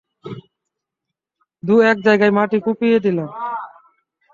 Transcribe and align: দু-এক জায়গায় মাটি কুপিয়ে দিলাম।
দু-এক 1.63 1.97
জায়গায় 2.05 2.31
মাটি 2.31 2.57
কুপিয়ে 2.59 2.97
দিলাম। 2.99 3.29